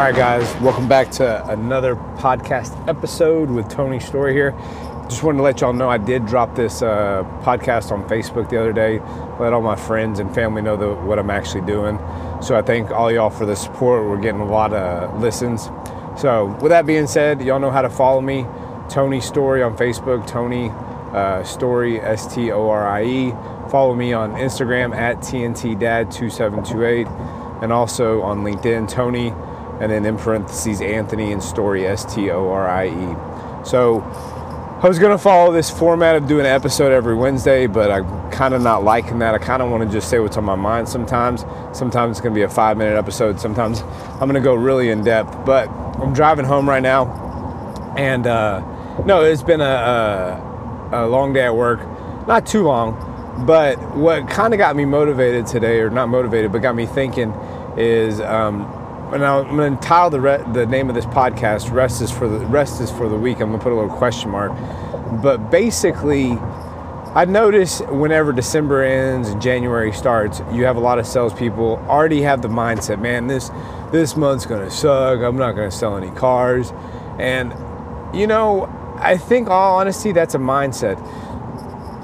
All 0.00 0.06
right, 0.06 0.16
guys, 0.16 0.60
welcome 0.62 0.88
back 0.88 1.10
to 1.10 1.46
another 1.50 1.94
podcast 1.94 2.88
episode 2.88 3.50
with 3.50 3.68
Tony 3.68 4.00
Storie 4.00 4.32
here. 4.32 4.52
Just 5.10 5.22
wanted 5.22 5.36
to 5.36 5.42
let 5.42 5.60
y'all 5.60 5.74
know 5.74 5.90
I 5.90 5.98
did 5.98 6.24
drop 6.24 6.54
this 6.56 6.80
uh, 6.80 7.22
podcast 7.42 7.92
on 7.92 8.08
Facebook 8.08 8.48
the 8.48 8.58
other 8.58 8.72
day, 8.72 9.00
let 9.38 9.52
all 9.52 9.60
my 9.60 9.76
friends 9.76 10.18
and 10.18 10.34
family 10.34 10.62
know 10.62 10.74
the, 10.74 10.94
what 10.94 11.18
I'm 11.18 11.28
actually 11.28 11.66
doing. 11.66 11.98
So 12.40 12.56
I 12.56 12.62
thank 12.62 12.90
all 12.90 13.12
y'all 13.12 13.28
for 13.28 13.44
the 13.44 13.54
support. 13.54 14.08
We're 14.08 14.18
getting 14.22 14.40
a 14.40 14.50
lot 14.50 14.72
of 14.72 15.20
listens. 15.20 15.68
So, 16.18 16.46
with 16.62 16.70
that 16.70 16.86
being 16.86 17.06
said, 17.06 17.42
y'all 17.42 17.60
know 17.60 17.70
how 17.70 17.82
to 17.82 17.90
follow 17.90 18.22
me 18.22 18.46
Tony 18.88 19.20
Storie 19.20 19.62
on 19.62 19.76
Facebook, 19.76 20.26
Tony 20.26 20.70
uh, 21.12 21.44
Storie, 21.44 22.00
S 22.00 22.34
T 22.34 22.50
O 22.52 22.70
R 22.70 22.88
I 22.88 23.04
E. 23.04 23.30
Follow 23.68 23.94
me 23.94 24.14
on 24.14 24.32
Instagram 24.32 24.96
at 24.96 25.18
TNT 25.18 25.78
Dad 25.78 26.10
2728 26.10 27.06
and 27.62 27.70
also 27.70 28.22
on 28.22 28.44
LinkedIn, 28.44 28.88
Tony 28.88 29.34
and 29.80 29.90
then 29.90 30.04
in 30.04 30.16
parentheses 30.16 30.80
Anthony 30.80 31.32
and 31.32 31.42
Storie 31.42 31.86
S 31.86 32.04
T 32.14 32.30
O 32.30 32.48
R 32.50 32.68
I 32.68 32.88
E. 32.88 33.64
So 33.66 34.00
I 34.82 34.88
was 34.88 34.98
gonna 34.98 35.18
follow 35.18 35.52
this 35.52 35.68
format 35.68 36.16
of 36.16 36.26
doing 36.26 36.46
an 36.46 36.52
episode 36.52 36.90
every 36.90 37.14
Wednesday, 37.14 37.66
but 37.66 37.90
I'm 37.90 38.30
kind 38.30 38.54
of 38.54 38.62
not 38.62 38.82
liking 38.82 39.18
that. 39.18 39.34
I 39.34 39.38
kind 39.38 39.60
of 39.60 39.70
want 39.70 39.82
to 39.84 39.90
just 39.90 40.08
say 40.08 40.18
what's 40.20 40.38
on 40.38 40.44
my 40.44 40.54
mind 40.54 40.88
sometimes. 40.88 41.44
Sometimes 41.72 42.12
it's 42.12 42.20
gonna 42.22 42.34
be 42.34 42.42
a 42.42 42.48
five 42.48 42.78
minute 42.78 42.96
episode. 42.96 43.38
Sometimes 43.38 43.82
I'm 43.82 44.26
gonna 44.26 44.40
go 44.40 44.54
really 44.54 44.88
in 44.88 45.04
depth. 45.04 45.44
But 45.44 45.68
I'm 45.68 46.14
driving 46.14 46.46
home 46.46 46.66
right 46.66 46.82
now, 46.82 47.94
and 47.98 48.26
uh, 48.26 48.60
no, 49.04 49.22
it's 49.22 49.42
been 49.42 49.60
a, 49.60 49.64
a, 50.92 51.04
a 51.04 51.08
long 51.08 51.34
day 51.34 51.44
at 51.44 51.54
work. 51.54 51.80
Not 52.26 52.46
too 52.46 52.62
long, 52.62 53.44
but 53.46 53.76
what 53.94 54.30
kind 54.30 54.54
of 54.54 54.58
got 54.58 54.76
me 54.76 54.86
motivated 54.86 55.46
today, 55.46 55.80
or 55.80 55.90
not 55.90 56.08
motivated, 56.08 56.52
but 56.52 56.62
got 56.62 56.74
me 56.74 56.86
thinking, 56.86 57.32
is 57.76 58.18
um, 58.22 58.62
and 59.12 59.24
I'm 59.24 59.56
going 59.56 59.76
to 59.76 59.82
title 59.82 60.10
the 60.10 60.20
re- 60.20 60.44
the 60.52 60.66
name 60.66 60.88
of 60.88 60.94
this 60.94 61.06
podcast 61.06 61.70
"Rest 61.72 62.00
is 62.00 62.10
for 62.10 62.28
the 62.28 62.38
Rest 62.46 62.80
is 62.80 62.90
for 62.90 63.08
the 63.08 63.16
Weak." 63.16 63.40
I'm 63.40 63.48
going 63.48 63.58
to 63.58 63.62
put 63.62 63.72
a 63.72 63.74
little 63.74 63.90
question 63.96 64.30
mark, 64.30 64.52
but 65.22 65.50
basically, 65.50 66.32
I 67.14 67.24
notice 67.24 67.80
whenever 67.88 68.32
December 68.32 68.84
ends 68.84 69.28
and 69.28 69.42
January 69.42 69.92
starts, 69.92 70.40
you 70.52 70.64
have 70.64 70.76
a 70.76 70.80
lot 70.80 70.98
of 70.98 71.06
salespeople 71.06 71.84
already 71.88 72.22
have 72.22 72.40
the 72.42 72.48
mindset, 72.48 73.00
man, 73.00 73.26
this 73.26 73.50
this 73.90 74.16
month's 74.16 74.46
going 74.46 74.64
to 74.64 74.70
suck. 74.70 75.20
I'm 75.20 75.36
not 75.36 75.52
going 75.52 75.68
to 75.68 75.76
sell 75.76 75.96
any 75.96 76.10
cars, 76.10 76.72
and 77.18 77.52
you 78.14 78.26
know, 78.26 78.68
I 78.96 79.16
think 79.16 79.48
all 79.48 79.78
honesty, 79.78 80.12
that's 80.12 80.34
a 80.34 80.38
mindset. 80.38 80.98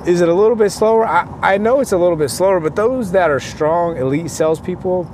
Is 0.09 0.21
it 0.21 0.29
a 0.29 0.35
little 0.35 0.57
bit 0.57 0.71
slower? 0.71 1.07
I, 1.07 1.27
I 1.43 1.59
know 1.59 1.81
it's 1.81 1.93
a 1.93 1.99
little 1.99 2.17
bit 2.17 2.31
slower, 2.31 2.61
but 2.61 2.77
those 2.77 3.13
that 3.13 3.31
are 3.31 3.41
strong 3.41 3.97
elite 3.97 4.31
salespeople 4.31 5.05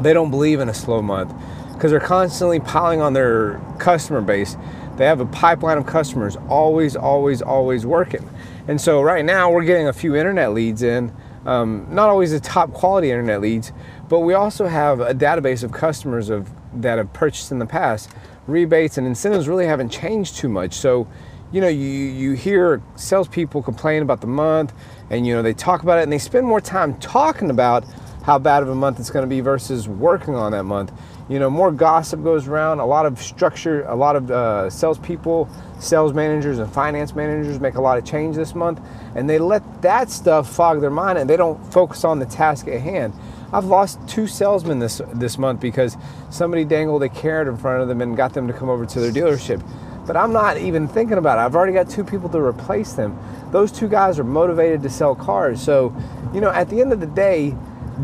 they 0.00 0.12
don't 0.12 0.30
believe 0.30 0.60
in 0.60 0.68
a 0.68 0.74
slow 0.74 1.02
month 1.02 1.32
because 1.72 1.90
they're 1.90 2.00
constantly 2.00 2.60
piling 2.60 3.00
on 3.00 3.12
their 3.12 3.60
customer 3.78 4.20
base. 4.20 4.56
They 4.96 5.06
have 5.06 5.20
a 5.20 5.26
pipeline 5.26 5.76
of 5.76 5.86
customers 5.86 6.36
always, 6.48 6.94
always, 6.94 7.42
always 7.42 7.84
working. 7.84 8.28
And 8.68 8.80
so 8.80 9.02
right 9.02 9.24
now 9.24 9.50
we're 9.50 9.64
getting 9.64 9.88
a 9.88 9.92
few 9.92 10.14
internet 10.14 10.52
leads 10.52 10.82
in, 10.82 11.12
um, 11.46 11.86
not 11.90 12.08
always 12.08 12.30
the 12.30 12.40
top 12.40 12.72
quality 12.72 13.10
internet 13.10 13.40
leads, 13.40 13.72
but 14.08 14.20
we 14.20 14.34
also 14.34 14.66
have 14.66 15.00
a 15.00 15.14
database 15.14 15.62
of 15.62 15.72
customers 15.72 16.30
of 16.30 16.50
that 16.74 16.98
have 16.98 17.12
purchased 17.12 17.52
in 17.52 17.58
the 17.58 17.66
past. 17.66 18.10
Rebates 18.46 18.98
and 18.98 19.06
incentives 19.06 19.48
really 19.48 19.66
haven't 19.66 19.90
changed 19.90 20.36
too 20.36 20.48
much. 20.48 20.74
So, 20.74 21.08
you 21.52 21.60
know, 21.60 21.68
you 21.68 21.88
you 21.88 22.32
hear 22.32 22.82
salespeople 22.96 23.62
complain 23.62 24.02
about 24.02 24.20
the 24.20 24.26
month, 24.26 24.72
and 25.10 25.26
you 25.26 25.34
know 25.34 25.42
they 25.42 25.54
talk 25.54 25.82
about 25.82 25.98
it, 25.98 26.02
and 26.02 26.12
they 26.12 26.18
spend 26.18 26.46
more 26.46 26.60
time 26.60 26.98
talking 26.98 27.48
about 27.48 27.84
how 28.24 28.38
bad 28.38 28.62
of 28.62 28.70
a 28.70 28.74
month 28.74 28.98
it's 28.98 29.10
going 29.10 29.22
to 29.22 29.28
be 29.28 29.40
versus 29.40 29.86
working 29.86 30.34
on 30.34 30.52
that 30.52 30.64
month. 30.64 30.90
You 31.28 31.38
know, 31.38 31.50
more 31.50 31.70
gossip 31.70 32.22
goes 32.22 32.48
around, 32.48 32.80
a 32.80 32.86
lot 32.86 33.04
of 33.04 33.20
structure, 33.20 33.84
a 33.84 33.94
lot 33.94 34.16
of 34.16 34.30
uh, 34.30 34.70
salespeople, 34.70 35.48
sales 35.78 36.14
managers, 36.14 36.58
and 36.58 36.70
finance 36.72 37.14
managers 37.14 37.60
make 37.60 37.74
a 37.74 37.80
lot 37.80 37.98
of 37.98 38.04
change 38.04 38.34
this 38.34 38.54
month, 38.54 38.80
and 39.14 39.28
they 39.28 39.38
let 39.38 39.82
that 39.82 40.10
stuff 40.10 40.50
fog 40.50 40.80
their 40.80 40.90
mind 40.90 41.18
and 41.18 41.28
they 41.28 41.36
don't 41.36 41.60
focus 41.72 42.02
on 42.04 42.18
the 42.18 42.26
task 42.26 42.66
at 42.66 42.80
hand. 42.80 43.12
I've 43.52 43.66
lost 43.66 44.00
two 44.08 44.26
salesmen 44.26 44.78
this 44.80 45.00
this 45.12 45.38
month 45.38 45.60
because 45.60 45.96
somebody 46.30 46.64
dangled 46.64 47.02
a 47.02 47.08
carrot 47.08 47.46
in 47.46 47.56
front 47.56 47.82
of 47.82 47.88
them 47.88 48.00
and 48.00 48.16
got 48.16 48.32
them 48.32 48.48
to 48.48 48.52
come 48.52 48.68
over 48.68 48.84
to 48.84 49.00
their 49.00 49.12
dealership. 49.12 49.62
But 50.06 50.16
I'm 50.16 50.32
not 50.32 50.58
even 50.58 50.88
thinking 50.88 51.18
about 51.18 51.38
it. 51.38 51.42
I've 51.42 51.54
already 51.54 51.72
got 51.72 51.88
two 51.88 52.04
people 52.04 52.28
to 52.30 52.38
replace 52.38 52.94
them. 52.94 53.18
Those 53.52 53.70
two 53.70 53.88
guys 53.88 54.18
are 54.18 54.24
motivated 54.24 54.82
to 54.82 54.90
sell 54.90 55.14
cars. 55.14 55.62
So, 55.62 55.94
you 56.34 56.40
know, 56.40 56.50
at 56.50 56.68
the 56.68 56.80
end 56.80 56.92
of 56.92 57.00
the 57.00 57.06
day, 57.06 57.54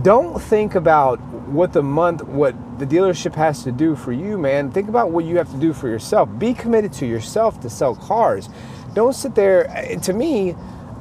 don't 0.03 0.41
think 0.41 0.75
about 0.75 1.21
what 1.49 1.73
the 1.73 1.83
month 1.83 2.23
what 2.25 2.55
the 2.79 2.87
dealership 2.87 3.35
has 3.35 3.65
to 3.65 3.73
do 3.73 3.97
for 3.97 4.13
you 4.13 4.39
man. 4.39 4.71
Think 4.71 4.89
about 4.89 5.11
what 5.11 5.25
you 5.25 5.37
have 5.37 5.51
to 5.51 5.59
do 5.59 5.73
for 5.73 5.89
yourself. 5.89 6.29
Be 6.39 6.55
committed 6.55 6.93
to 6.95 7.07
yourself 7.07 7.61
to 7.61 7.71
sell 7.71 7.97
cars. 7.97 8.49
Don't 8.95 9.15
sit 9.15 9.35
there 9.35 9.69
eh, 9.71 9.97
to 9.97 10.13
me 10.13 10.55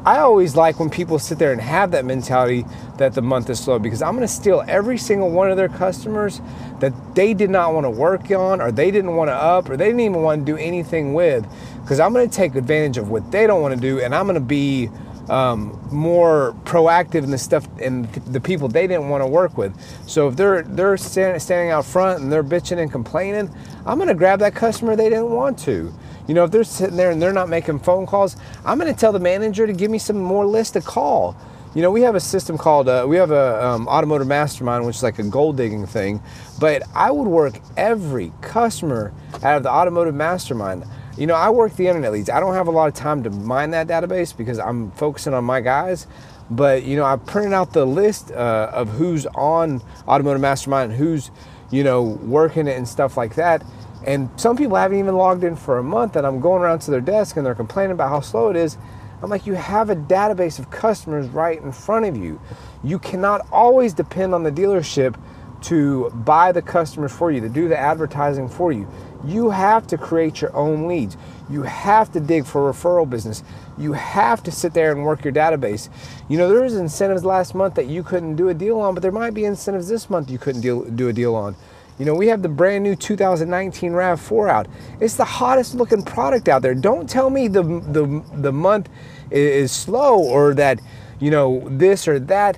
i 0.06 0.20
always 0.20 0.56
like 0.56 0.80
when 0.80 0.90
people 0.90 1.20
sit 1.20 1.38
there 1.40 1.52
and 1.52 1.60
have 1.60 1.92
that 1.92 2.06
mentality 2.06 2.64
that 2.98 3.14
the 3.14 3.22
month 3.22 3.50
is 3.50 3.60
slow 3.60 3.78
because 3.78 4.02
i'm 4.02 4.16
going 4.16 4.26
to 4.26 4.34
steal 4.34 4.64
every 4.68 4.98
single 4.98 5.30
one 5.30 5.52
of 5.52 5.58
their 5.58 5.68
customers 5.68 6.40
that 6.80 6.94
they 7.16 7.34
did 7.34 7.50
not 7.50 7.74
want 7.74 7.86
to 7.86 7.90
work 7.90 8.32
on 8.32 8.62
or 8.62 8.72
they 8.72 8.92
didn't 8.92 9.16
want 9.16 9.28
to 9.28 9.34
up 9.34 9.70
or 9.70 9.76
they 9.76 9.88
didn't 9.88 10.00
even 10.00 10.22
want 10.22 10.46
to 10.46 10.52
do 10.52 10.58
anything 10.58 11.14
with 11.14 11.46
because 11.82 12.00
i'm 12.00 12.14
going 12.14 12.28
to 12.28 12.34
take 12.34 12.56
advantage 12.56 12.98
of 12.98 13.10
what 13.10 13.30
they 13.32 13.46
don't 13.46 13.62
want 13.62 13.74
to 13.76 13.80
do 13.80 14.00
and 14.00 14.16
i'm 14.16 14.26
going 14.26 14.36
to 14.36 14.40
be 14.40 14.90
um, 15.30 15.80
more 15.92 16.56
proactive 16.64 17.24
in 17.24 17.32
the 17.32 17.38
stuff 17.38 17.68
and 17.80 18.12
the 18.14 18.42
people 18.42 18.68
they 18.68 18.88
didn't 18.88 19.10
want 19.10 19.22
to 19.22 19.28
work 19.28 19.58
with. 19.58 19.74
So 20.08 20.28
if 20.28 20.36
they're 20.36 20.64
they're 20.64 20.98
stand, 20.98 21.42
standing 21.42 21.72
out 21.72 21.86
front 21.86 22.22
and 22.22 22.32
they're 22.32 22.44
bitching 22.44 22.80
and 22.80 22.92
complaining, 22.92 23.54
I'm 23.86 23.98
going 23.98 24.10
to 24.10 24.16
grab 24.16 24.40
that 24.40 24.56
customer 24.56 24.96
they 24.96 25.10
didn't 25.10 25.32
want 25.32 25.60
to. 25.60 25.94
You 26.28 26.34
know, 26.34 26.44
if 26.44 26.52
they're 26.52 26.64
sitting 26.64 26.98
there 26.98 27.12
and 27.12 27.22
they're 27.22 27.34
not 27.34 27.50
making 27.50 27.80
phone 27.80 28.06
calls, 28.06 28.38
I'm 28.66 28.78
going 28.80 28.94
to 28.94 29.00
tell 29.00 29.12
the 29.12 29.20
manager 29.20 29.66
to 29.66 29.74
give 29.74 29.90
me 29.90 29.98
some 29.98 30.18
more 30.18 30.46
list 30.46 30.74
to 30.74 30.82
call. 30.82 31.36
You 31.76 31.84
know, 31.84 31.92
we 31.92 32.02
have 32.02 32.16
a 32.16 32.20
system 32.20 32.58
called 32.58 32.90
uh, 32.90 33.06
we 33.08 33.18
have 33.18 33.32
a 33.32 33.64
um, 33.64 33.88
automotive 33.88 34.28
mastermind, 34.28 34.86
which 34.86 34.98
is 34.98 35.04
like 35.04 35.20
a 35.20 35.24
gold 35.24 35.58
digging 35.58 35.86
thing. 35.86 36.22
But 36.60 36.84
I 36.96 37.12
would 37.12 37.28
work 37.28 37.60
every 37.78 38.32
customer 38.42 39.14
out 39.44 39.58
of 39.58 39.64
the 39.64 39.70
automotive 39.70 40.16
mastermind. 40.16 40.86
You 41.20 41.28
know, 41.28 41.36
I 41.36 41.50
work 41.50 41.76
the 41.76 41.86
internet 41.86 42.14
leads. 42.14 42.30
I 42.30 42.40
don't 42.40 42.54
have 42.54 42.68
a 42.68 42.72
lot 42.72 42.88
of 42.88 42.94
time 42.94 43.24
to 43.24 43.30
mine 43.30 43.72
that 43.72 43.88
database 43.88 44.36
because 44.36 44.58
I'm 44.58 44.92
focusing 44.92 45.34
on 45.34 45.44
my 45.44 45.60
guys. 45.60 46.08
But 46.50 46.84
you 46.84 46.96
know, 46.96 47.04
I 47.04 47.18
printed 47.18 47.52
out 47.52 47.74
the 47.74 47.86
list 47.86 48.32
uh, 48.32 48.72
of 48.72 48.88
who's 48.88 49.26
on 49.36 49.82
Automotive 50.08 50.42
Mastermind, 50.42 50.94
who's 50.94 51.30
you 51.72 51.84
know 51.84 52.04
working 52.04 52.68
it 52.68 52.78
and 52.78 52.88
stuff 52.88 53.18
like 53.18 53.36
that. 53.36 53.66
And 54.08 54.30
some 54.38 54.56
people 54.56 54.78
haven't 54.78 54.98
even 54.98 55.18
logged 55.18 55.44
in 55.44 55.58
for 55.58 55.78
a 55.78 55.84
month, 55.84 56.16
and 56.16 56.26
I'm 56.26 56.40
going 56.40 56.62
around 56.62 56.80
to 56.80 56.92
their 56.92 57.02
desk 57.02 57.36
and 57.36 57.46
they're 57.46 57.54
complaining 57.54 57.92
about 57.92 58.10
how 58.10 58.22
slow 58.22 58.50
it 58.50 58.56
is. 58.56 58.78
I'm 59.22 59.30
like, 59.30 59.46
you 59.46 59.56
have 59.56 59.90
a 59.90 59.98
database 59.98 60.58
of 60.58 60.72
customers 60.72 61.28
right 61.28 61.62
in 61.62 61.74
front 61.74 62.06
of 62.06 62.16
you. 62.16 62.40
You 62.82 62.98
cannot 62.98 63.46
always 63.52 63.94
depend 63.94 64.34
on 64.34 64.44
the 64.44 64.52
dealership 64.52 65.20
to 65.64 66.10
buy 66.12 66.54
the 66.54 66.62
customers 66.62 67.12
for 67.12 67.30
you, 67.30 67.42
to 67.42 67.50
do 67.50 67.68
the 67.68 67.78
advertising 67.78 68.48
for 68.48 68.72
you. 68.72 68.88
You 69.26 69.50
have 69.50 69.88
to 69.88 69.98
create 69.98 70.42
your 70.42 70.56
own 70.56 70.88
leads. 70.88 71.18
You 71.50 71.64
have 71.64 72.12
to 72.14 72.20
dig 72.20 72.46
for 72.46 72.72
referral 72.72 73.10
business. 73.10 73.44
You 73.78 73.94
have 73.94 74.44
to 74.44 74.52
sit 74.52 74.74
there 74.74 74.92
and 74.92 75.04
work 75.04 75.24
your 75.24 75.34
database. 75.34 75.90
You 76.28 76.38
know, 76.38 76.50
there 76.50 76.62
was 76.62 76.76
incentives 76.76 77.26
last 77.26 77.56
month 77.56 77.76
that 77.76 77.88
you 77.88 78.04
couldn't 78.04 78.36
do 78.36 78.50
a 78.50 78.54
deal 78.54 78.80
on, 78.80 78.94
but 78.94 79.02
there 79.02 79.12
might 79.12 79.34
be 79.34 79.46
incentives 79.46 79.88
this 79.88 80.10
month 80.10 80.30
you 80.30 80.38
couldn't 80.38 80.62
deal, 80.62 80.84
do 80.84 81.10
a 81.10 81.14
deal 81.14 81.36
on. 81.36 81.56
You 81.98 82.06
know, 82.06 82.16
we 82.16 82.28
have 82.28 82.42
the 82.42 82.50
brand 82.50 82.86
new 82.86 82.96
2019 82.96 83.92
RAV4 83.92 84.50
out. 84.50 84.68
It's 85.02 85.16
the 85.16 85.26
hottest 85.26 85.76
looking 85.76 86.02
product 86.02 86.48
out 86.48 86.62
there. 86.62 86.74
Don't 86.74 87.10
tell 87.10 87.30
me 87.30 87.50
the, 87.50 87.62
the, 87.62 88.24
the 88.36 88.54
month 88.54 88.88
is 89.32 89.74
slow 89.74 90.18
or 90.18 90.54
that, 90.54 90.80
you 91.20 91.30
know, 91.30 91.68
this 91.70 92.08
or 92.08 92.18
that. 92.20 92.58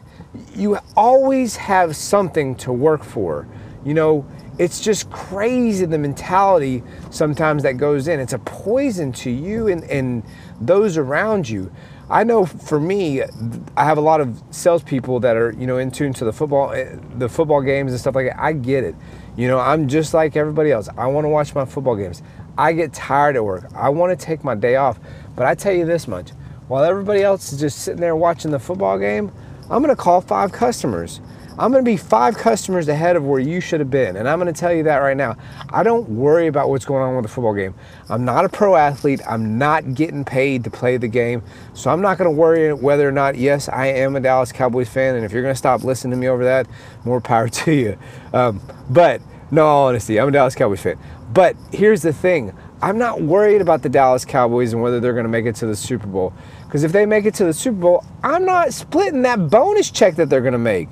You 0.53 0.77
always 0.95 1.55
have 1.55 1.95
something 1.95 2.53
to 2.57 2.71
work 2.71 3.03
for. 3.03 3.47
You 3.83 3.95
know, 3.95 4.25
it's 4.61 4.79
just 4.79 5.09
crazy 5.09 5.85
the 5.85 5.97
mentality 5.97 6.83
sometimes 7.09 7.63
that 7.63 7.77
goes 7.77 8.07
in. 8.07 8.19
It's 8.19 8.33
a 8.33 8.39
poison 8.39 9.11
to 9.13 9.31
you 9.31 9.69
and, 9.69 9.83
and 9.85 10.21
those 10.61 10.97
around 10.97 11.49
you. 11.49 11.71
I 12.11 12.23
know 12.23 12.45
for 12.45 12.79
me, 12.79 13.23
I 13.75 13.83
have 13.83 13.97
a 13.97 14.01
lot 14.01 14.21
of 14.21 14.39
salespeople 14.51 15.19
that 15.21 15.35
are 15.35 15.53
you 15.53 15.65
know 15.65 15.79
in 15.79 15.89
tune 15.89 16.13
to 16.13 16.25
the 16.25 16.31
football, 16.31 16.73
eh, 16.73 16.95
the 17.17 17.27
football 17.27 17.63
games 17.63 17.91
and 17.91 17.99
stuff 17.99 18.13
like 18.13 18.27
that. 18.27 18.39
I 18.39 18.53
get 18.53 18.83
it. 18.83 18.93
You 19.35 19.47
know, 19.47 19.57
I'm 19.57 19.87
just 19.87 20.13
like 20.13 20.35
everybody 20.35 20.71
else. 20.71 20.89
I 20.95 21.07
want 21.07 21.25
to 21.25 21.29
watch 21.29 21.55
my 21.55 21.65
football 21.65 21.95
games. 21.95 22.21
I 22.55 22.73
get 22.73 22.93
tired 22.93 23.37
at 23.37 23.43
work. 23.43 23.65
I 23.73 23.89
want 23.89 24.17
to 24.17 24.25
take 24.25 24.43
my 24.43 24.53
day 24.53 24.75
off. 24.75 24.99
But 25.35 25.47
I 25.47 25.55
tell 25.55 25.73
you 25.73 25.87
this 25.87 26.07
much: 26.07 26.29
while 26.67 26.83
everybody 26.83 27.23
else 27.23 27.51
is 27.51 27.59
just 27.59 27.79
sitting 27.79 27.99
there 27.99 28.15
watching 28.15 28.51
the 28.51 28.59
football 28.59 28.99
game, 28.99 29.31
I'm 29.71 29.81
going 29.81 29.95
to 29.95 29.99
call 29.99 30.21
five 30.21 30.51
customers. 30.51 31.19
I'm 31.59 31.71
going 31.71 31.83
to 31.83 31.89
be 31.91 31.97
five 31.97 32.37
customers 32.37 32.87
ahead 32.87 33.15
of 33.15 33.25
where 33.25 33.39
you 33.39 33.59
should 33.61 33.79
have 33.79 33.89
been. 33.89 34.15
And 34.15 34.27
I'm 34.27 34.39
going 34.39 34.51
to 34.51 34.59
tell 34.59 34.73
you 34.73 34.83
that 34.83 34.97
right 34.97 35.17
now. 35.17 35.35
I 35.69 35.83
don't 35.83 36.07
worry 36.09 36.47
about 36.47 36.69
what's 36.69 36.85
going 36.85 37.03
on 37.03 37.15
with 37.15 37.23
the 37.23 37.29
football 37.29 37.53
game. 37.53 37.75
I'm 38.09 38.25
not 38.25 38.45
a 38.45 38.49
pro 38.49 38.75
athlete. 38.75 39.21
I'm 39.27 39.57
not 39.57 39.93
getting 39.93 40.23
paid 40.23 40.63
to 40.63 40.69
play 40.69 40.97
the 40.97 41.07
game. 41.07 41.43
So 41.73 41.91
I'm 41.91 42.01
not 42.01 42.17
going 42.17 42.29
to 42.29 42.35
worry 42.35 42.73
whether 42.73 43.07
or 43.07 43.11
not, 43.11 43.35
yes, 43.35 43.69
I 43.69 43.87
am 43.87 44.15
a 44.15 44.19
Dallas 44.19 44.51
Cowboys 44.51 44.89
fan. 44.89 45.15
And 45.15 45.25
if 45.25 45.31
you're 45.31 45.43
going 45.43 45.53
to 45.53 45.57
stop 45.57 45.83
listening 45.83 46.11
to 46.11 46.17
me 46.17 46.27
over 46.27 46.43
that, 46.43 46.67
more 47.05 47.21
power 47.21 47.49
to 47.63 47.71
you. 47.71 47.97
Um, 48.33 48.61
but 48.89 49.21
No, 49.51 49.67
honesty, 49.67 50.19
I'm 50.19 50.29
a 50.29 50.31
Dallas 50.31 50.55
Cowboys 50.55 50.81
fan. 50.81 50.97
But 51.33 51.57
here's 51.71 52.01
the 52.01 52.13
thing 52.13 52.53
I'm 52.81 52.97
not 52.97 53.21
worried 53.21 53.61
about 53.61 53.83
the 53.83 53.89
Dallas 53.89 54.25
Cowboys 54.25 54.73
and 54.73 54.81
whether 54.81 54.99
they're 54.99 55.13
going 55.13 55.25
to 55.25 55.29
make 55.29 55.45
it 55.45 55.55
to 55.57 55.67
the 55.67 55.75
Super 55.75 56.07
Bowl. 56.07 56.33
Because 56.65 56.83
if 56.83 56.91
they 56.91 57.05
make 57.05 57.25
it 57.25 57.35
to 57.35 57.45
the 57.45 57.53
Super 57.53 57.77
Bowl, 57.77 58.05
I'm 58.23 58.45
not 58.45 58.73
splitting 58.73 59.21
that 59.23 59.49
bonus 59.49 59.91
check 59.91 60.15
that 60.15 60.29
they're 60.29 60.41
going 60.41 60.53
to 60.53 60.57
make. 60.57 60.87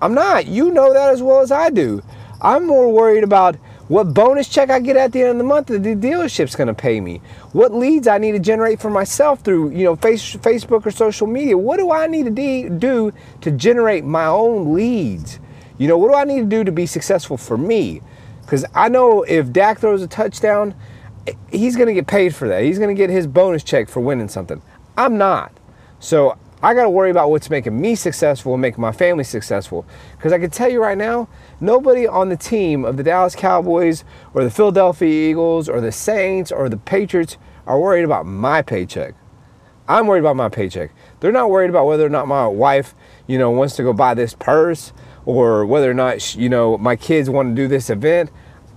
I'm 0.00 0.14
not. 0.14 0.46
You 0.46 0.70
know 0.70 0.92
that 0.92 1.10
as 1.10 1.22
well 1.22 1.40
as 1.40 1.50
I 1.50 1.70
do. 1.70 2.02
I'm 2.40 2.66
more 2.66 2.92
worried 2.92 3.24
about 3.24 3.56
what 3.88 4.12
bonus 4.12 4.48
check 4.48 4.70
I 4.70 4.80
get 4.80 4.96
at 4.96 5.12
the 5.12 5.22
end 5.22 5.30
of 5.30 5.38
the 5.38 5.44
month 5.44 5.68
that 5.68 5.82
the 5.82 5.96
dealership's 5.96 6.54
going 6.54 6.68
to 6.68 6.74
pay 6.74 7.00
me. 7.00 7.22
What 7.52 7.72
leads 7.72 8.06
I 8.06 8.18
need 8.18 8.32
to 8.32 8.38
generate 8.38 8.80
for 8.80 8.90
myself 8.90 9.40
through, 9.40 9.70
you 9.70 9.84
know, 9.84 9.96
face, 9.96 10.36
Facebook 10.36 10.84
or 10.84 10.90
social 10.90 11.26
media. 11.26 11.56
What 11.56 11.78
do 11.78 11.90
I 11.90 12.06
need 12.06 12.24
to 12.24 12.30
de- 12.30 12.68
do 12.68 13.12
to 13.40 13.50
generate 13.50 14.04
my 14.04 14.26
own 14.26 14.74
leads? 14.74 15.40
You 15.78 15.88
know, 15.88 15.96
what 15.96 16.08
do 16.08 16.14
I 16.14 16.24
need 16.24 16.40
to 16.40 16.46
do 16.46 16.64
to 16.64 16.72
be 16.72 16.86
successful 16.86 17.36
for 17.36 17.56
me? 17.56 18.02
Because 18.42 18.64
I 18.74 18.88
know 18.88 19.22
if 19.22 19.52
Dak 19.52 19.78
throws 19.78 20.02
a 20.02 20.06
touchdown, 20.06 20.74
he's 21.50 21.76
going 21.76 21.88
to 21.88 21.94
get 21.94 22.06
paid 22.06 22.34
for 22.34 22.46
that. 22.48 22.62
He's 22.62 22.78
going 22.78 22.94
to 22.94 22.98
get 22.98 23.10
his 23.10 23.26
bonus 23.26 23.64
check 23.64 23.88
for 23.88 24.00
winning 24.00 24.28
something. 24.28 24.60
I'm 24.96 25.16
not. 25.16 25.52
So 25.98 26.36
I 26.60 26.74
got 26.74 26.82
to 26.82 26.90
worry 26.90 27.10
about 27.10 27.30
what's 27.30 27.50
making 27.50 27.80
me 27.80 27.94
successful 27.94 28.54
and 28.54 28.60
making 28.60 28.80
my 28.80 28.90
family 28.90 29.22
successful. 29.22 29.86
Because 30.16 30.32
I 30.32 30.38
can 30.38 30.50
tell 30.50 30.68
you 30.68 30.82
right 30.82 30.98
now, 30.98 31.28
nobody 31.60 32.06
on 32.06 32.30
the 32.30 32.36
team 32.36 32.84
of 32.84 32.96
the 32.96 33.04
Dallas 33.04 33.36
Cowboys 33.36 34.04
or 34.34 34.42
the 34.42 34.50
Philadelphia 34.50 35.30
Eagles 35.30 35.68
or 35.68 35.80
the 35.80 35.92
Saints 35.92 36.50
or 36.50 36.68
the 36.68 36.76
Patriots 36.76 37.36
are 37.66 37.78
worried 37.78 38.04
about 38.04 38.26
my 38.26 38.60
paycheck. 38.60 39.14
I'm 39.86 40.06
worried 40.06 40.20
about 40.20 40.36
my 40.36 40.48
paycheck. 40.48 40.90
They're 41.20 41.32
not 41.32 41.48
worried 41.48 41.70
about 41.70 41.86
whether 41.86 42.04
or 42.04 42.10
not 42.10 42.26
my 42.26 42.46
wife, 42.46 42.94
you 43.26 43.38
know, 43.38 43.50
wants 43.50 43.76
to 43.76 43.82
go 43.84 43.92
buy 43.92 44.14
this 44.14 44.34
purse 44.34 44.92
or 45.24 45.64
whether 45.64 45.90
or 45.90 45.94
not, 45.94 46.34
you 46.34 46.48
know, 46.48 46.76
my 46.76 46.96
kids 46.96 47.30
want 47.30 47.50
to 47.50 47.54
do 47.54 47.68
this 47.68 47.88
event. 47.88 48.30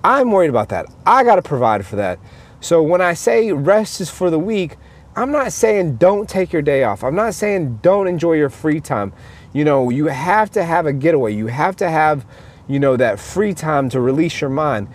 I'm 0.03 0.31
worried 0.31 0.49
about 0.49 0.69
that. 0.69 0.85
I 1.05 1.23
got 1.23 1.35
to 1.35 1.41
provide 1.41 1.85
for 1.85 1.95
that. 1.95 2.19
So 2.59 2.83
when 2.83 3.01
I 3.01 3.13
say 3.13 3.51
rest 3.51 4.01
is 4.01 4.09
for 4.09 4.29
the 4.29 4.39
weak, 4.39 4.77
I'm 5.13 5.31
not 5.31 5.51
saying 5.51 5.97
don't 5.97 6.29
take 6.29 6.53
your 6.53 6.61
day 6.61 6.83
off. 6.83 7.03
I'm 7.03 7.15
not 7.15 7.33
saying 7.33 7.79
don't 7.81 8.07
enjoy 8.07 8.33
your 8.33 8.49
free 8.49 8.79
time. 8.79 9.11
You 9.51 9.65
know, 9.65 9.89
you 9.89 10.05
have 10.05 10.49
to 10.51 10.63
have 10.63 10.85
a 10.85 10.93
getaway. 10.93 11.33
You 11.33 11.47
have 11.47 11.75
to 11.77 11.89
have, 11.89 12.25
you 12.67 12.79
know, 12.79 12.95
that 12.95 13.19
free 13.19 13.53
time 13.53 13.89
to 13.89 13.99
release 13.99 14.39
your 14.39 14.49
mind. 14.49 14.87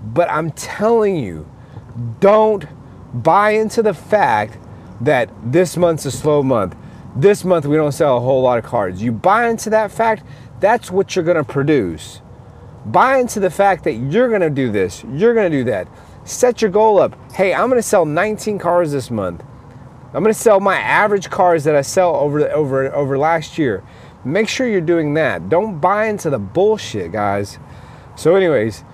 But 0.00 0.30
I'm 0.30 0.52
telling 0.52 1.16
you, 1.16 1.48
don't 2.20 2.66
buy 3.12 3.50
into 3.50 3.82
the 3.82 3.94
fact 3.94 4.58
that 5.00 5.30
this 5.42 5.76
month's 5.76 6.06
a 6.06 6.12
slow 6.12 6.42
month. 6.42 6.76
This 7.16 7.44
month 7.44 7.66
we 7.66 7.76
don't 7.76 7.92
sell 7.92 8.16
a 8.16 8.20
whole 8.20 8.42
lot 8.42 8.58
of 8.58 8.64
cards. 8.64 9.02
You 9.02 9.10
buy 9.10 9.48
into 9.48 9.70
that 9.70 9.90
fact, 9.90 10.24
that's 10.60 10.90
what 10.90 11.16
you're 11.16 11.24
going 11.24 11.36
to 11.36 11.44
produce. 11.44 12.20
Buy 12.86 13.18
into 13.18 13.40
the 13.40 13.50
fact 13.50 13.84
that 13.84 13.94
you're 13.94 14.28
going 14.28 14.40
to 14.40 14.50
do 14.50 14.70
this, 14.70 15.04
you're 15.12 15.34
going 15.34 15.50
to 15.50 15.58
do 15.58 15.64
that. 15.64 15.88
Set 16.24 16.62
your 16.62 16.70
goal 16.70 16.98
up. 16.98 17.16
Hey, 17.32 17.52
I'm 17.52 17.68
going 17.68 17.78
to 17.78 17.82
sell 17.82 18.04
19 18.04 18.58
cars 18.58 18.92
this 18.92 19.10
month. 19.10 19.42
I'm 20.14 20.22
going 20.22 20.32
to 20.32 20.40
sell 20.40 20.60
my 20.60 20.76
average 20.76 21.28
cars 21.28 21.64
that 21.64 21.74
I 21.74 21.82
sell 21.82 22.14
over 22.14 22.48
over 22.52 22.94
over 22.94 23.18
last 23.18 23.58
year. 23.58 23.82
Make 24.24 24.48
sure 24.48 24.68
you're 24.68 24.80
doing 24.80 25.14
that. 25.14 25.48
Don't 25.48 25.80
buy 25.80 26.06
into 26.06 26.30
the 26.30 26.38
bullshit, 26.38 27.10
guys. 27.10 27.58
So, 28.14 28.36
anyways, 28.36 28.84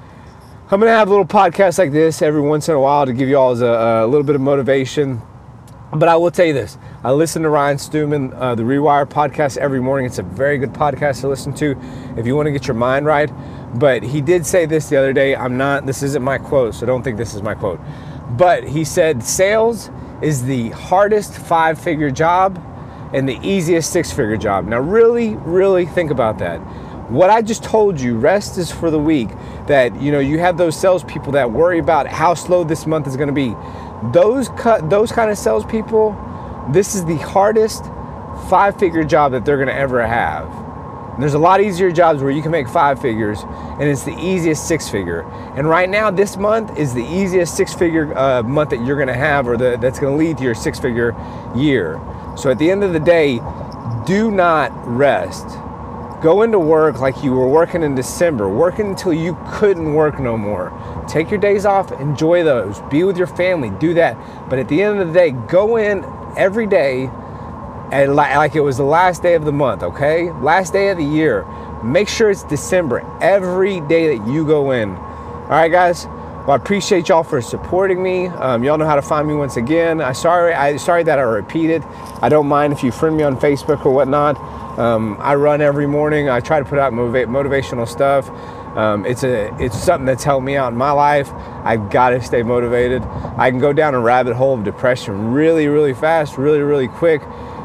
I'm 0.70 0.80
going 0.80 0.90
to 0.90 0.96
have 0.96 1.10
little 1.10 1.26
podcasts 1.26 1.78
like 1.78 1.92
this 1.92 2.22
every 2.22 2.40
once 2.40 2.70
in 2.70 2.74
a 2.74 2.80
while 2.80 3.04
to 3.04 3.12
give 3.12 3.28
you 3.28 3.36
all 3.36 3.52
a, 3.62 4.04
a 4.04 4.06
little 4.06 4.24
bit 4.24 4.34
of 4.34 4.40
motivation. 4.40 5.20
But 5.92 6.08
I 6.08 6.16
will 6.16 6.30
tell 6.30 6.46
you 6.46 6.54
this: 6.54 6.78
I 7.04 7.12
listen 7.12 7.42
to 7.42 7.50
Ryan 7.50 7.76
Stewman, 7.76 8.32
uh, 8.32 8.54
the 8.54 8.62
Rewire 8.62 9.04
podcast 9.04 9.58
every 9.58 9.80
morning. 9.80 10.06
It's 10.06 10.18
a 10.18 10.22
very 10.22 10.56
good 10.56 10.72
podcast 10.72 11.20
to 11.20 11.28
listen 11.28 11.52
to 11.56 11.78
if 12.16 12.26
you 12.26 12.34
want 12.34 12.46
to 12.46 12.52
get 12.52 12.66
your 12.66 12.76
mind 12.76 13.04
right. 13.04 13.30
But 13.78 14.02
he 14.02 14.22
did 14.22 14.46
say 14.46 14.64
this 14.64 14.88
the 14.88 14.96
other 14.96 15.12
day. 15.12 15.36
I'm 15.36 15.58
not. 15.58 15.84
This 15.84 16.02
isn't 16.02 16.22
my 16.22 16.38
quote, 16.38 16.74
so 16.74 16.86
don't 16.86 17.02
think 17.02 17.18
this 17.18 17.34
is 17.34 17.42
my 17.42 17.54
quote. 17.54 17.78
But 18.38 18.64
he 18.64 18.84
said, 18.84 19.22
"Sales." 19.22 19.90
Is 20.22 20.44
the 20.44 20.70
hardest 20.70 21.34
five 21.34 21.80
figure 21.80 22.10
job 22.10 22.58
and 23.12 23.28
the 23.28 23.38
easiest 23.42 23.92
six 23.92 24.10
figure 24.10 24.36
job. 24.36 24.66
Now, 24.66 24.78
really, 24.78 25.34
really 25.36 25.86
think 25.86 26.10
about 26.10 26.38
that. 26.38 26.58
What 27.10 27.28
I 27.28 27.42
just 27.42 27.64
told 27.64 28.00
you, 28.00 28.16
rest 28.16 28.56
is 28.56 28.70
for 28.70 28.90
the 28.90 28.98
weak. 28.98 29.28
That 29.66 30.00
you 30.00 30.12
know, 30.12 30.20
you 30.20 30.38
have 30.38 30.56
those 30.56 30.78
salespeople 30.78 31.32
that 31.32 31.50
worry 31.50 31.78
about 31.80 32.06
how 32.06 32.34
slow 32.34 32.62
this 32.62 32.86
month 32.86 33.06
is 33.08 33.16
going 33.16 33.28
to 33.28 33.32
be. 33.32 33.54
Those 34.12 34.48
cut, 34.50 34.88
those 34.88 35.10
kind 35.10 35.30
of 35.30 35.36
salespeople. 35.36 36.16
This 36.70 36.94
is 36.94 37.04
the 37.04 37.16
hardest 37.16 37.84
five 38.48 38.78
figure 38.78 39.02
job 39.02 39.32
that 39.32 39.44
they're 39.44 39.56
going 39.56 39.68
to 39.68 39.74
ever 39.74 40.06
have. 40.06 40.69
There's 41.18 41.34
a 41.34 41.38
lot 41.38 41.60
easier 41.60 41.90
jobs 41.90 42.22
where 42.22 42.30
you 42.30 42.40
can 42.40 42.50
make 42.50 42.68
five 42.68 43.00
figures, 43.00 43.42
and 43.42 43.82
it's 43.82 44.04
the 44.04 44.16
easiest 44.18 44.66
six 44.66 44.88
figure. 44.88 45.22
And 45.56 45.68
right 45.68 45.88
now, 45.88 46.10
this 46.10 46.36
month 46.36 46.78
is 46.78 46.94
the 46.94 47.04
easiest 47.04 47.56
six 47.56 47.74
figure 47.74 48.16
uh, 48.16 48.42
month 48.42 48.70
that 48.70 48.84
you're 48.84 48.98
gonna 48.98 49.12
have, 49.12 49.46
or 49.46 49.56
the, 49.56 49.76
that's 49.80 49.98
gonna 49.98 50.16
lead 50.16 50.38
to 50.38 50.44
your 50.44 50.54
six 50.54 50.78
figure 50.78 51.14
year. 51.54 52.00
So 52.36 52.50
at 52.50 52.58
the 52.58 52.70
end 52.70 52.84
of 52.84 52.92
the 52.92 53.00
day, 53.00 53.40
do 54.06 54.30
not 54.30 54.72
rest. 54.86 55.46
Go 56.22 56.42
into 56.42 56.58
work 56.58 57.00
like 57.00 57.22
you 57.24 57.32
were 57.32 57.48
working 57.48 57.82
in 57.82 57.94
December, 57.94 58.48
working 58.48 58.88
until 58.88 59.12
you 59.12 59.38
couldn't 59.52 59.94
work 59.94 60.20
no 60.20 60.36
more. 60.36 60.70
Take 61.08 61.30
your 61.30 61.40
days 61.40 61.64
off, 61.64 61.92
enjoy 61.92 62.44
those, 62.44 62.80
be 62.90 63.04
with 63.04 63.16
your 63.16 63.26
family, 63.26 63.70
do 63.70 63.94
that. 63.94 64.16
But 64.48 64.58
at 64.58 64.68
the 64.68 64.82
end 64.82 65.00
of 65.00 65.08
the 65.08 65.14
day, 65.14 65.30
go 65.30 65.76
in 65.76 66.04
every 66.36 66.66
day 66.66 67.10
and 67.92 68.14
like 68.14 68.54
it 68.54 68.60
was 68.60 68.76
the 68.76 68.84
last 68.84 69.22
day 69.22 69.34
of 69.34 69.44
the 69.44 69.52
month, 69.52 69.82
okay? 69.82 70.30
Last 70.32 70.72
day 70.72 70.90
of 70.90 70.98
the 70.98 71.04
year. 71.04 71.44
Make 71.82 72.08
sure 72.08 72.30
it's 72.30 72.44
December 72.44 73.00
every 73.20 73.80
day 73.80 74.16
that 74.16 74.26
you 74.28 74.46
go 74.46 74.70
in. 74.70 74.94
All 74.94 75.48
right, 75.48 75.70
guys. 75.70 76.06
Well, 76.06 76.52
I 76.52 76.56
appreciate 76.56 77.08
y'all 77.08 77.22
for 77.22 77.40
supporting 77.42 78.02
me. 78.02 78.26
Um, 78.26 78.64
y'all 78.64 78.78
know 78.78 78.86
how 78.86 78.94
to 78.94 79.02
find 79.02 79.26
me 79.26 79.34
once 79.34 79.56
again. 79.56 80.00
I 80.00 80.12
sorry, 80.12 80.54
I 80.54 80.76
sorry 80.76 81.02
that 81.02 81.18
I 81.18 81.22
repeated. 81.22 81.82
I 82.22 82.28
don't 82.28 82.46
mind 82.46 82.72
if 82.72 82.82
you 82.82 82.92
friend 82.92 83.16
me 83.16 83.24
on 83.24 83.36
Facebook 83.38 83.84
or 83.84 83.92
whatnot. 83.92 84.38
Um, 84.78 85.16
I 85.20 85.34
run 85.34 85.60
every 85.60 85.86
morning. 85.86 86.30
I 86.30 86.40
try 86.40 86.58
to 86.58 86.64
put 86.64 86.78
out 86.78 86.92
motiva- 86.92 87.26
motivational 87.26 87.86
stuff. 87.86 88.30
Um, 88.76 89.04
it's 89.04 89.24
a 89.24 89.54
it's 89.62 89.76
something 89.76 90.06
that's 90.06 90.24
helped 90.24 90.44
me 90.44 90.56
out 90.56 90.72
in 90.72 90.78
my 90.78 90.92
life. 90.92 91.30
I've 91.64 91.90
got 91.90 92.10
to 92.10 92.22
stay 92.22 92.42
motivated. 92.42 93.02
I 93.36 93.50
can 93.50 93.58
go 93.58 93.72
down 93.72 93.94
a 93.94 94.00
rabbit 94.00 94.34
hole 94.34 94.54
of 94.54 94.64
depression 94.64 95.32
really, 95.32 95.66
really 95.66 95.92
fast, 95.92 96.38
really, 96.38 96.60
really 96.60 96.88
quick 96.88 97.20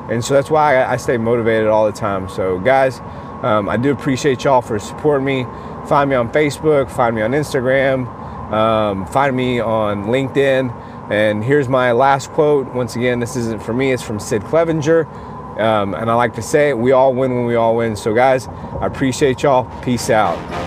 and 0.09 0.23
so 0.23 0.33
that's 0.33 0.49
why 0.51 0.83
I, 0.83 0.97
stay 0.97 1.17
motivated 1.17 1.67
all 1.67 1.85
the 1.85 1.91
time. 1.91 2.29
So, 2.29 2.59
guys, 2.59 2.99
um, 3.43 3.67
I 3.69 3.77
do 3.77 3.91
appreciate 3.91 4.43
y'all 4.43 4.61
for 4.61 4.77
supporting 4.79 5.25
me. 5.25 5.43
Find 5.87 6.09
me 6.09 6.15
on 6.15 6.31
Facebook, 6.31 6.89
find 6.89 7.15
me 7.15 7.21
on 7.21 7.31
Instagram, 7.31 8.07
um, 8.51 9.05
find 9.07 9.35
me 9.35 9.59
on 9.59 10.05
LinkedIn. 10.05 11.11
And 11.11 11.43
here's 11.43 11.69
my 11.69 11.91
last 11.91 12.31
quote. 12.31 12.67
Once 12.73 12.95
again, 12.95 13.19
this 13.19 13.35
isn't 13.35 13.61
for 13.61 13.73
me, 13.73 13.91
it's 13.91 14.03
from 14.03 14.19
Sid 14.19 14.43
Clevenger. 14.43 15.07
Um, 15.59 15.93
and 15.93 16.11
I 16.11 16.15
like 16.15 16.33
to 16.35 16.41
say 16.41 16.73
we 16.73 16.91
all 16.91 17.13
win 17.13 17.33
when 17.33 17.45
we 17.45 17.55
all 17.55 17.75
win. 17.75 17.95
So, 17.95 18.13
guys, 18.13 18.47
I 18.47 18.87
appreciate 18.87 19.43
y'all. 19.43 19.65
Peace 19.81 20.09
out. 20.09 20.64